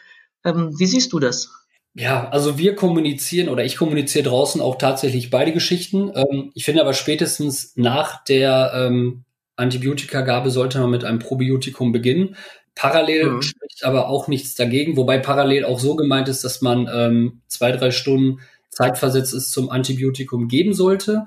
Ähm, 0.45 0.78
wie 0.78 0.87
siehst 0.87 1.12
du 1.12 1.21
das? 1.21 1.50
Ja, 1.95 2.28
also 2.28 2.59
wir 2.59 2.75
kommunizieren 2.75 3.49
oder 3.49 3.64
ich 3.64 3.76
kommuniziere 3.76 4.28
draußen 4.28 4.61
auch 4.61 4.76
tatsächlich 4.76 5.30
beide 5.30 5.52
Geschichten. 5.52 6.12
Ähm, 6.14 6.50
ich 6.54 6.64
finde 6.64 6.83
aber 6.83 6.92
spätestens 6.92 7.73
nach 7.76 8.23
der 8.25 8.73
ähm, 8.75 9.25
Antibiotikagabe 9.56 10.50
sollte 10.50 10.78
man 10.78 10.90
mit 10.90 11.04
einem 11.04 11.21
Probiotikum 11.21 11.92
beginnen. 11.92 12.37
Parallel 12.76 13.30
mhm. 13.30 13.42
spricht 13.42 13.85
aber 13.85 14.09
auch 14.09 14.28
nichts 14.28 14.54
dagegen, 14.54 14.97
wobei 14.97 15.18
parallel 15.18 15.64
auch 15.64 15.80
so 15.80 15.97
gemeint 15.97 16.28
ist, 16.28 16.45
dass 16.45 16.61
man 16.61 16.88
ähm, 16.92 17.40
zwei, 17.49 17.73
drei 17.73 17.90
Stunden 17.90 18.40
zeitversetzt 18.68 19.35
ist 19.35 19.50
zum 19.50 19.71
Antibiotikum 19.71 20.47
geben 20.47 20.75
sollte. 20.75 21.25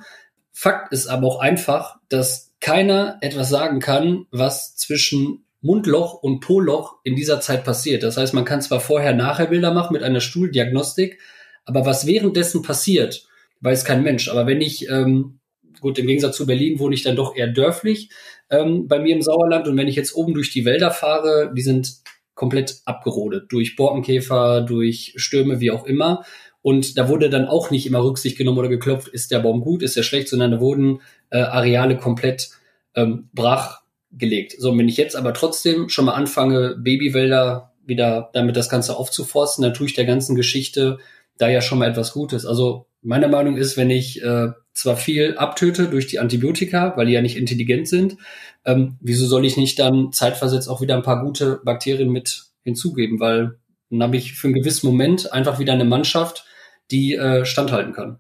Fakt 0.54 0.94
ist 0.94 1.08
aber 1.08 1.28
auch 1.28 1.40
einfach, 1.40 1.98
dass 2.08 2.54
keiner 2.62 3.18
etwas 3.22 3.50
sagen 3.50 3.80
kann, 3.80 4.28
was 4.30 4.76
zwischen 4.76 5.44
Mundloch 5.62 6.14
und 6.14 6.40
Po-Loch 6.40 7.00
in 7.04 7.16
dieser 7.16 7.42
Zeit 7.42 7.64
passiert. 7.64 8.04
Das 8.04 8.18
heißt, 8.18 8.34
man 8.34 8.46
kann 8.46 8.62
zwar 8.62 8.80
vorher-nachher-Bilder 8.80 9.74
machen 9.74 9.94
mit 9.94 10.04
einer 10.04 10.22
Stuhldiagnostik, 10.22 11.20
aber 11.66 11.86
was 11.86 12.06
währenddessen 12.06 12.62
passiert, 12.62 13.28
weiß 13.62 13.86
kein 13.86 14.04
Mensch. 14.04 14.30
Aber 14.30 14.46
wenn 14.46 14.62
ich, 14.62 14.88
ähm, 14.88 15.39
gut, 15.80 16.00
im 16.00 16.08
Gegensatz 16.08 16.38
zu 16.38 16.46
Berlin 16.46 16.80
wohne 16.80 16.96
ich 16.96 17.04
dann 17.04 17.16
doch 17.16 17.36
eher 17.36 17.48
dörflich 17.48 18.10
ähm, 18.50 18.88
bei 18.88 19.00
mir 19.00 19.16
im 19.16 19.22
Sauerland 19.22 19.68
und 19.68 19.78
wenn 19.78 19.88
ich 19.88 19.96
jetzt 19.96 20.16
oben 20.16 20.34
durch 20.34 20.52
die 20.52 20.66
Wälder 20.66 20.92
fahre, 20.92 21.52
die 21.56 21.62
sind 21.62 22.02
komplett 22.36 22.82
abgerodet 22.86 23.52
durch 23.52 23.76
Borkenkäfer, 23.76 24.62
durch 24.62 25.14
Stürme, 25.18 25.60
wie 25.60 25.72
auch 25.72 25.86
immer. 25.86 26.24
Und 26.62 26.98
da 26.98 27.10
wurde 27.10 27.30
dann 27.30 27.48
auch 27.48 27.70
nicht 27.70 27.86
immer 27.86 28.04
Rücksicht 28.04 28.38
genommen 28.38 28.58
oder 28.58 28.70
geklopft, 28.70 29.08
ist 29.10 29.32
der 29.32 29.40
Baum 29.40 29.62
gut, 29.62 29.84
ist 29.84 29.98
der 29.98 30.04
schlecht, 30.04 30.30
sondern 30.30 30.52
da 30.52 30.60
wurden 30.60 31.02
äh, 31.32 31.40
Areale 31.40 31.98
komplett 31.98 32.50
ähm, 32.96 33.30
brach 33.34 33.82
gelegt. 34.12 34.56
So, 34.58 34.78
wenn 34.78 34.88
ich 34.88 34.98
jetzt 34.98 35.16
aber 35.16 35.34
trotzdem 35.34 35.90
schon 35.90 36.06
mal 36.06 36.14
anfange, 36.14 36.76
Babywälder 36.78 37.74
wieder 37.86 38.30
damit 38.34 38.56
das 38.56 38.70
Ganze 38.70 38.98
aufzuforsten, 38.98 39.64
dann 39.64 39.74
tue 39.74 39.88
ich 39.88 39.94
der 39.94 40.06
ganzen 40.06 40.36
Geschichte 40.36 40.98
da 41.38 41.50
ja 41.50 41.62
schon 41.62 41.80
mal 41.80 41.90
etwas 41.90 42.14
Gutes. 42.14 42.46
Also 42.46 42.86
meine 43.02 43.28
Meinung 43.28 43.58
ist, 43.58 43.78
wenn 43.78 43.90
ich 43.90 44.22
äh, 44.22 44.50
zwar 44.80 44.98
viel 44.98 45.38
abtöte 45.38 45.88
durch 45.88 46.08
die 46.08 46.20
Antibiotika, 46.20 46.96
weil 46.96 47.08
die 47.08 47.14
ja 47.14 47.22
nicht 47.22 47.38
intelligent 47.38 47.88
sind, 47.88 48.18
ähm, 48.66 48.98
wieso 49.02 49.26
soll 49.28 49.46
ich 49.46 49.58
nicht 49.58 49.78
dann 49.80 50.12
zeitversetzt 50.12 50.70
auch 50.70 50.82
wieder 50.82 50.96
ein 50.96 51.04
paar 51.04 51.24
gute 51.24 51.62
Bakterien 51.64 52.10
mit 52.10 52.46
hinzugeben? 52.64 53.20
Weil 53.20 53.60
dann 53.90 54.04
habe 54.04 54.18
ich 54.18 54.34
für 54.34 54.48
einen 54.48 54.56
gewissen 54.56 54.88
Moment 54.88 55.34
einfach 55.34 55.60
wieder 55.60 55.74
eine 55.74 55.86
Mannschaft, 55.86 56.46
die 56.92 57.16
äh, 57.16 57.46
standhalten 57.46 57.94
kann. 57.94 58.20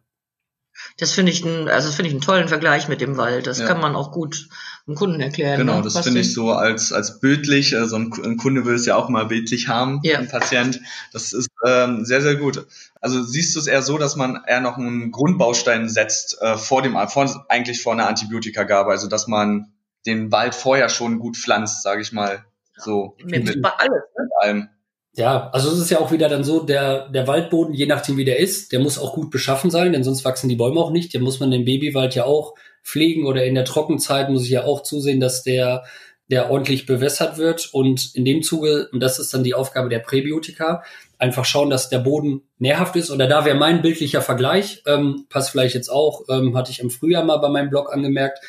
Das 0.98 1.12
finde 1.12 1.32
ich, 1.32 1.44
ein, 1.44 1.68
also 1.68 1.92
finde 1.92 2.08
ich 2.08 2.14
einen 2.14 2.22
tollen 2.22 2.48
Vergleich 2.48 2.88
mit 2.88 3.02
dem 3.02 3.18
Wald. 3.18 3.48
Das 3.48 3.60
ja. 3.60 3.68
kann 3.68 3.82
man 3.82 3.96
auch 3.96 4.12
gut 4.12 4.50
dem 4.90 4.96
Kunden 4.96 5.22
erklären. 5.22 5.58
Genau, 5.58 5.78
ne? 5.78 5.84
das 5.84 6.00
finde 6.00 6.22
ich 6.22 6.34
so 6.34 6.52
als, 6.52 6.92
als 6.92 7.20
bildlich. 7.20 7.78
Also 7.78 7.96
ein, 7.96 8.12
ein, 8.24 8.38
Kunde 8.38 8.66
will 8.66 8.76
es 8.76 8.86
ja 8.86 8.96
auch 8.96 9.08
mal 9.08 9.26
bildlich 9.26 9.68
haben, 9.68 10.00
ja. 10.04 10.18
ein 10.18 10.28
Patient. 10.28 10.82
Das 11.14 11.32
ist 11.32 11.50
ähm, 11.66 12.06
sehr, 12.06 12.22
sehr 12.22 12.36
gut. 12.36 12.66
Also 13.00 13.24
siehst 13.24 13.56
du 13.56 13.60
es 13.60 13.68
eher 13.68 13.82
so, 13.82 13.98
dass 13.98 14.16
man 14.16 14.42
eher 14.48 14.62
noch 14.62 14.78
einen 14.78 15.12
Grundbaustein 15.12 15.90
setzt 15.90 16.42
äh, 16.42 16.58
vor 16.58 16.82
dem, 16.82 16.98
vor, 17.08 17.46
eigentlich 17.50 17.82
vor 17.82 17.94
einer 17.94 18.08
Antibiotikagabe. 18.08 18.92
Also 18.92 19.08
dass 19.08 19.28
man 19.28 19.72
den 20.06 20.32
Wald 20.32 20.56
vorher 20.56 20.90
schon 20.90 21.20
gut 21.20 21.38
pflanzt, 21.38 21.84
sage 21.84 22.02
ich 22.02 22.12
mal. 22.12 22.44
So. 22.78 23.16
Mit, 23.24 23.46
mit, 23.46 23.56
mit 23.58 23.66
alles, 23.66 23.90
ne? 23.90 24.24
mit 24.24 24.32
allem. 24.42 24.70
Ja, 25.14 25.50
also 25.52 25.72
es 25.72 25.80
ist 25.80 25.90
ja 25.90 26.00
auch 26.00 26.12
wieder 26.12 26.30
dann 26.30 26.44
so, 26.44 26.62
der, 26.62 27.10
der 27.10 27.28
Waldboden, 27.28 27.74
je 27.74 27.88
nachdem 27.88 28.18
wie 28.18 28.26
der 28.26 28.40
ist, 28.40 28.72
der 28.72 28.80
muss 28.80 28.98
auch 28.98 29.14
gut 29.14 29.32
beschaffen 29.32 29.70
sein, 29.70 29.92
denn 29.92 30.04
sonst 30.04 30.24
wachsen 30.24 30.50
die 30.50 30.56
Bäume 30.56 30.80
auch 30.80 30.92
nicht. 30.92 31.14
Der 31.14 31.22
muss 31.22 31.40
man 31.40 31.52
den 31.52 31.66
Babywald 31.66 32.16
ja 32.16 32.24
auch 32.24 32.56
pflegen 32.84 33.26
oder 33.26 33.46
in 33.46 33.56
der 33.56 33.66
Trockenzeit 33.66 34.30
muss 34.30 34.44
ich 34.44 34.50
ja 34.50 34.64
auch 34.64 34.84
zusehen, 34.84 35.20
dass 35.20 35.44
der, 35.44 35.84
der 36.30 36.50
ordentlich 36.50 36.86
bewässert 36.86 37.38
wird. 37.38 37.70
Und 37.74 38.16
in 38.16 38.26
dem 38.26 38.44
Zuge, 38.44 38.90
und 38.92 39.02
das 39.02 39.20
ist 39.20 39.34
dann 39.34 39.44
die 39.44 39.54
Aufgabe 39.54 39.90
der 39.90 40.00
Präbiotika, 40.00 40.84
einfach 41.18 41.46
schauen, 41.46 41.70
dass 41.70 41.90
der 41.90 42.00
Boden 42.00 42.42
nährhaft 42.58 42.96
ist. 42.96 43.12
Oder 43.12 43.28
da 43.28 43.46
wäre 43.46 43.58
mein 43.58 43.82
bildlicher 43.82 44.22
Vergleich, 44.22 44.84
ähm, 44.88 45.26
passt 45.30 45.52
vielleicht 45.52 45.76
jetzt 45.76 45.90
auch, 45.90 46.24
ähm, 46.30 46.56
hatte 46.58 46.72
ich 46.72 46.80
im 46.80 46.90
Frühjahr 46.90 47.24
mal 47.24 47.38
bei 47.38 47.50
meinem 47.50 47.70
Blog 47.70 47.94
angemerkt, 47.94 48.40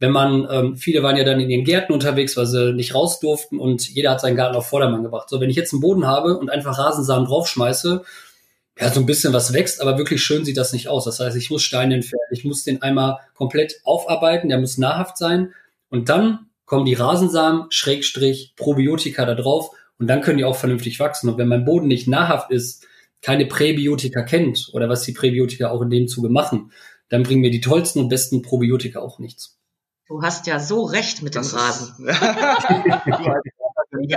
wenn 0.00 0.12
man, 0.12 0.48
ähm, 0.50 0.76
viele 0.76 1.02
waren 1.02 1.16
ja 1.16 1.24
dann 1.24 1.40
in 1.40 1.50
ihren 1.50 1.64
Gärten 1.64 1.92
unterwegs, 1.92 2.36
weil 2.36 2.46
sie 2.46 2.72
nicht 2.72 2.94
raus 2.94 3.20
durften 3.20 3.58
und 3.58 3.86
jeder 3.88 4.12
hat 4.12 4.20
seinen 4.20 4.36
Garten 4.36 4.56
auf 4.56 4.66
Vordermann 4.66 5.02
gebracht. 5.02 5.28
So, 5.28 5.40
wenn 5.40 5.50
ich 5.50 5.56
jetzt 5.56 5.74
einen 5.74 5.82
Boden 5.82 6.06
habe 6.06 6.38
und 6.38 6.50
einfach 6.50 6.78
Rasensamen 6.78 7.26
draufschmeiße, 7.26 8.02
ja, 8.80 8.90
so 8.90 9.00
ein 9.00 9.06
bisschen 9.06 9.32
was 9.32 9.52
wächst, 9.52 9.80
aber 9.80 9.98
wirklich 9.98 10.22
schön 10.22 10.44
sieht 10.44 10.56
das 10.56 10.72
nicht 10.72 10.88
aus. 10.88 11.04
Das 11.04 11.20
heißt, 11.20 11.36
ich 11.36 11.50
muss 11.50 11.62
Steine 11.62 11.94
entfernen, 11.94 12.24
ich 12.30 12.44
muss 12.44 12.64
den 12.64 12.82
einmal 12.82 13.18
komplett 13.34 13.80
aufarbeiten, 13.84 14.48
der 14.48 14.58
muss 14.58 14.78
nahrhaft 14.78 15.18
sein 15.18 15.52
und 15.90 16.08
dann 16.08 16.46
kommen 16.64 16.86
die 16.86 16.94
Rasensamen, 16.94 17.66
Schrägstrich, 17.70 18.54
Probiotika 18.56 19.24
da 19.26 19.34
drauf 19.34 19.70
und 19.98 20.06
dann 20.06 20.22
können 20.22 20.38
die 20.38 20.44
auch 20.44 20.56
vernünftig 20.56 20.98
wachsen. 20.98 21.28
Und 21.28 21.36
wenn 21.36 21.48
mein 21.48 21.64
Boden 21.64 21.88
nicht 21.88 22.08
nahrhaft 22.08 22.50
ist, 22.50 22.86
keine 23.22 23.44
Präbiotika 23.44 24.22
kennt 24.22 24.70
oder 24.72 24.88
was 24.88 25.02
die 25.02 25.12
Präbiotika 25.12 25.70
auch 25.70 25.82
in 25.82 25.90
dem 25.90 26.08
Zuge 26.08 26.30
machen, 26.30 26.72
dann 27.10 27.22
bringen 27.22 27.42
mir 27.42 27.50
die 27.50 27.60
tollsten 27.60 28.00
und 28.00 28.08
besten 28.08 28.40
Probiotika 28.40 29.00
auch 29.00 29.18
nichts. 29.18 29.58
Du 30.06 30.22
hast 30.22 30.46
ja 30.46 30.58
so 30.58 30.84
recht 30.84 31.22
mit 31.22 31.34
dem 31.34 31.42
Rasen. 31.42 31.94
Ist, 32.08 32.22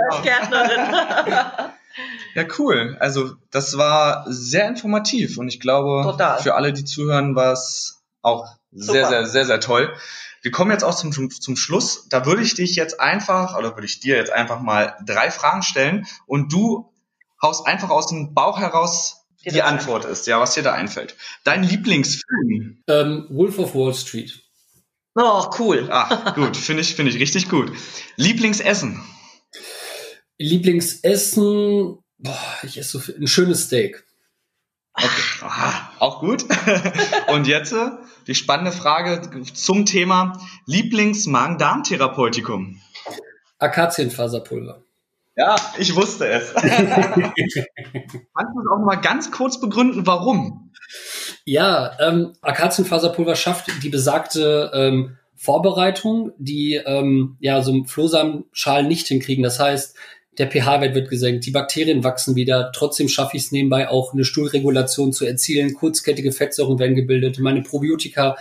als 0.00 0.22
Gärtnerin. 0.22 0.80
ja, 2.34 2.44
cool. 2.58 2.96
Also 3.00 3.34
das 3.50 3.76
war 3.76 4.24
sehr 4.26 4.68
informativ 4.68 5.38
und 5.38 5.48
ich 5.48 5.60
glaube, 5.60 6.02
Total. 6.02 6.42
für 6.42 6.54
alle, 6.54 6.72
die 6.72 6.84
zuhören, 6.84 7.34
war 7.34 7.52
es 7.52 8.02
auch 8.22 8.46
sehr, 8.72 9.08
sehr, 9.08 9.26
sehr, 9.26 9.44
sehr 9.44 9.60
toll. 9.60 9.94
Wir 10.42 10.50
kommen 10.50 10.70
jetzt 10.70 10.84
auch 10.84 10.94
zum, 10.94 11.30
zum 11.30 11.56
Schluss. 11.56 12.08
Da 12.08 12.26
würde 12.26 12.42
ich 12.42 12.54
dich 12.54 12.76
jetzt 12.76 13.00
einfach, 13.00 13.56
oder 13.56 13.74
würde 13.76 13.86
ich 13.86 14.00
dir 14.00 14.16
jetzt 14.16 14.32
einfach 14.32 14.60
mal 14.60 14.96
drei 15.06 15.30
Fragen 15.30 15.62
stellen 15.62 16.06
und 16.26 16.52
du 16.52 16.92
haust 17.40 17.66
einfach 17.66 17.90
aus 17.90 18.08
dem 18.08 18.34
Bauch 18.34 18.58
heraus 18.58 19.24
die 19.44 19.62
Antwort 19.62 20.06
ist, 20.06 20.26
ja, 20.26 20.40
was 20.40 20.54
dir 20.54 20.62
da 20.62 20.72
einfällt. 20.72 21.16
Dein 21.44 21.62
Lieblingsfilm? 21.62 22.82
Ähm, 22.88 23.26
Wolf 23.28 23.58
of 23.58 23.74
Wall 23.74 23.94
Street. 23.94 24.40
Oh, 25.14 25.44
cool. 25.58 25.88
Ach, 25.90 26.34
gut, 26.34 26.56
finde 26.56 26.82
ich, 26.82 26.94
finde 26.94 27.12
ich 27.12 27.18
richtig 27.18 27.48
gut. 27.48 27.70
Lieblingsessen? 28.16 29.02
Lieblingsessen, 30.44 31.98
boah, 32.18 32.58
ich 32.62 32.78
esse 32.78 32.90
so 32.90 33.00
viel, 33.00 33.16
ein 33.16 33.26
schönes 33.26 33.64
Steak. 33.64 34.04
Okay. 34.92 35.08
Aha, 35.40 35.90
auch 35.98 36.20
gut. 36.20 36.44
Und 37.32 37.48
jetzt 37.48 37.72
äh, 37.72 37.88
die 38.26 38.34
spannende 38.34 38.72
Frage 38.72 39.22
zum 39.54 39.86
Thema 39.86 40.38
Lieblings-Magen-Darm-Therapeutikum. 40.66 42.78
Akazienfaserpulver. 43.58 44.82
Ja, 45.36 45.56
ich 45.78 45.96
wusste 45.96 46.28
es. 46.28 46.54
Kannst 46.54 46.74
du 46.74 47.22
es 48.30 48.68
auch 48.72 48.84
mal 48.84 48.94
ganz 48.96 49.30
kurz 49.32 49.58
begründen, 49.60 50.06
warum? 50.06 50.70
Ja, 51.44 51.98
ähm, 52.00 52.34
Akazienfaserpulver 52.40 53.34
schafft 53.34 53.68
die 53.82 53.88
besagte 53.88 54.70
ähm, 54.72 55.18
Vorbereitung, 55.34 56.30
die 56.38 56.74
ähm, 56.74 57.36
ja 57.40 57.62
so 57.62 57.82
Flohsamenschalen 57.84 58.86
nicht 58.86 59.08
hinkriegen. 59.08 59.42
Das 59.42 59.58
heißt, 59.58 59.96
der 60.38 60.50
pH-Wert 60.50 60.94
wird 60.94 61.08
gesenkt, 61.08 61.46
die 61.46 61.50
Bakterien 61.50 62.04
wachsen 62.04 62.36
wieder. 62.36 62.72
Trotzdem 62.74 63.08
schaffe 63.08 63.36
ich 63.36 63.44
es 63.44 63.52
nebenbei 63.52 63.88
auch 63.88 64.12
eine 64.12 64.24
Stuhlregulation 64.24 65.12
zu 65.12 65.24
erzielen. 65.24 65.74
Kurzkettige 65.74 66.32
Fettsäuren 66.32 66.78
werden 66.78 66.96
gebildet, 66.96 67.38
meine 67.38 67.62
Probiotika 67.62 68.36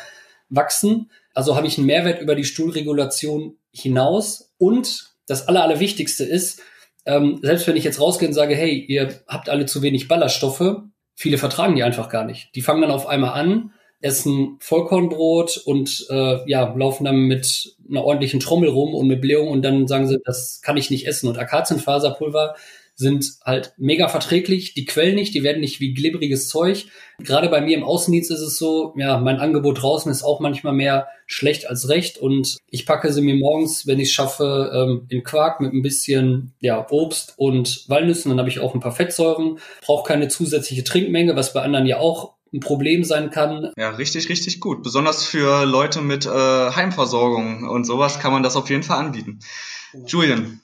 wachsen. 0.50 1.09
Also 1.33 1.55
habe 1.55 1.67
ich 1.67 1.77
einen 1.77 1.88
Mehrwert 1.88 2.21
über 2.21 2.35
die 2.35 2.45
Stuhlregulation 2.45 3.57
hinaus. 3.71 4.53
Und 4.57 5.13
das 5.27 5.47
Aller, 5.47 5.63
Allerwichtigste 5.63 6.23
ist, 6.23 6.62
ähm, 7.05 7.39
selbst 7.41 7.67
wenn 7.67 7.75
ich 7.75 7.83
jetzt 7.83 8.00
rausgehe 8.00 8.27
und 8.27 8.33
sage, 8.33 8.55
hey, 8.55 8.73
ihr 8.73 9.21
habt 9.27 9.50
alle 9.50 9.65
zu 9.65 9.81
wenig 9.81 10.07
Ballaststoffe, 10.07 10.81
viele 11.15 11.38
vertragen 11.38 11.75
die 11.75 11.83
einfach 11.83 12.09
gar 12.09 12.25
nicht. 12.25 12.55
Die 12.55 12.62
fangen 12.62 12.81
dann 12.81 12.91
auf 12.91 13.07
einmal 13.07 13.33
an, 13.33 13.73
essen 14.03 14.57
Vollkornbrot 14.60 15.57
und 15.65 16.05
äh, 16.10 16.50
ja, 16.50 16.74
laufen 16.75 17.05
dann 17.05 17.15
mit 17.15 17.75
einer 17.89 18.03
ordentlichen 18.03 18.39
Trommel 18.39 18.69
rum 18.69 18.93
und 18.93 19.07
mit 19.07 19.22
Blähung 19.22 19.48
und 19.48 19.63
dann 19.63 19.88
sagen 19.88 20.07
sie, 20.07 20.19
das 20.24 20.62
kann 20.62 20.77
ich 20.77 20.89
nicht 20.89 21.07
essen. 21.07 21.29
Und 21.29 21.38
Akazienfaserpulver 21.38 22.55
sind 22.95 23.25
halt 23.43 23.74
mega 23.77 24.07
verträglich, 24.07 24.75
die 24.75 24.86
quellen 24.86 25.15
nicht, 25.15 25.33
die 25.33 25.41
werden 25.41 25.62
nicht 25.62 25.79
wie 25.79 25.93
glibberiges 25.93 26.48
Zeug. 26.48 26.86
Gerade 27.19 27.50
bei 27.50 27.60
mir 27.60 27.75
im 27.75 27.83
Außendienst 27.83 28.29
ist 28.29 28.41
es 28.41 28.57
so, 28.57 28.93
ja, 28.98 29.17
mein 29.17 29.39
Angebot 29.39 29.81
draußen 29.81 30.12
ist 30.12 30.22
auch 30.22 30.39
manchmal 30.39 30.74
mehr 30.74 31.07
schlecht 31.25 31.67
als 31.67 31.89
recht 31.89 32.19
und 32.19 32.57
ich 32.69 32.86
packe 32.86 33.12
sie 33.12 33.22
mir 33.22 33.36
morgens, 33.36 33.88
wenn 33.88 34.00
ich 34.00 34.10
es 34.10 34.13
schaffe, 34.13 34.72
ähm, 34.75 35.07
in 35.10 35.24
Quark 35.24 35.60
mit 35.60 35.74
ein 35.74 35.81
bisschen 35.81 36.53
ja, 36.60 36.86
Obst 36.91 37.33
und 37.38 37.86
Walnüssen, 37.88 38.29
dann 38.29 38.39
habe 38.39 38.50
ich 38.50 38.60
auch 38.60 38.75
ein 38.75 38.81
paar 38.81 38.91
Fettsäuren, 38.91 39.57
brauche 39.81 40.07
keine 40.07 40.27
zusätzliche 40.27 40.83
Trinkmenge, 40.83 41.36
was 41.36 41.53
bei 41.53 41.62
anderen 41.62 41.88
ja 41.88 41.98
auch 41.98 42.33
ein 42.53 42.60
Problem 42.60 43.03
sein 43.03 43.31
kann. 43.31 43.72
Ja, 43.77 43.89
richtig, 43.89 44.29
richtig 44.29 44.60
gut. 44.60 44.83
Besonders 44.83 45.25
für 45.25 45.65
Leute 45.65 46.01
mit 46.01 46.25
äh, 46.25 46.29
Heimversorgung 46.29 47.67
und 47.67 47.86
sowas 47.86 48.19
kann 48.19 48.31
man 48.31 48.43
das 48.43 48.55
auf 48.55 48.69
jeden 48.69 48.83
Fall 48.83 49.00
anbieten. 49.00 49.39
Julian, 50.05 50.62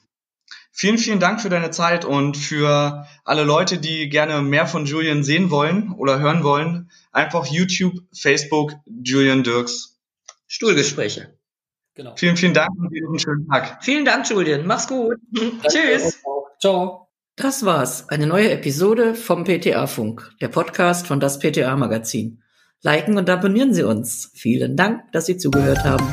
vielen, 0.70 0.98
vielen 0.98 1.20
Dank 1.20 1.40
für 1.40 1.48
deine 1.48 1.70
Zeit 1.70 2.04
und 2.04 2.36
für 2.36 3.06
alle 3.24 3.44
Leute, 3.44 3.78
die 3.78 4.08
gerne 4.08 4.40
mehr 4.42 4.66
von 4.66 4.86
Julian 4.86 5.24
sehen 5.24 5.50
wollen 5.50 5.92
oder 5.92 6.20
hören 6.20 6.44
wollen. 6.44 6.90
Einfach 7.12 7.46
YouTube, 7.46 7.94
Facebook, 8.12 8.72
Julian 8.86 9.42
Dirks. 9.42 9.98
Stuhlgespräche. 10.46 11.36
Genau. 11.94 12.14
Vielen, 12.16 12.36
vielen 12.36 12.54
Dank 12.54 12.70
und 12.78 12.86
einen 12.86 13.18
schönen 13.18 13.46
Tag. 13.48 13.84
Vielen 13.84 14.04
Dank, 14.04 14.28
Julian. 14.28 14.66
Mach's 14.66 14.86
gut. 14.88 15.16
Tschüss. 15.68 16.22
Ciao. 16.60 17.09
Das 17.42 17.64
war's. 17.64 18.06
Eine 18.10 18.26
neue 18.26 18.50
Episode 18.50 19.14
vom 19.14 19.44
PTA-Funk, 19.44 20.32
der 20.42 20.48
Podcast 20.48 21.06
von 21.06 21.20
das 21.20 21.38
PTA-Magazin. 21.38 22.42
Liken 22.82 23.16
und 23.16 23.30
abonnieren 23.30 23.72
Sie 23.72 23.82
uns. 23.82 24.30
Vielen 24.34 24.76
Dank, 24.76 25.10
dass 25.12 25.24
Sie 25.24 25.38
zugehört 25.38 25.82
haben. 25.82 26.06